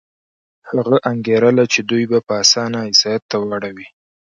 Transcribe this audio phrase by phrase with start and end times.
[0.69, 3.87] هغه انګېرله چې دوی به په اسانه عیسایت ته واوړي.